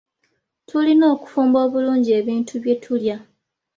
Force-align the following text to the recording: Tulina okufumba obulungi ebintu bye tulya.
Tulina 0.67 1.05
okufumba 1.13 1.57
obulungi 1.65 2.11
ebintu 2.19 2.53
bye 2.63 2.75
tulya. 2.83 3.17